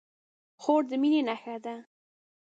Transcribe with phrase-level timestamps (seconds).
[0.61, 1.75] خور د مینې نښه ده.